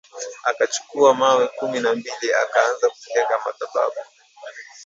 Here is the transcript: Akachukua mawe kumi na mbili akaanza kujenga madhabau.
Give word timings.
Akachukua 0.49 1.13
mawe 1.13 1.45
kumi 1.55 1.79
na 1.79 1.93
mbili 1.95 2.33
akaanza 2.43 2.89
kujenga 2.89 3.35
madhabau. 3.45 4.01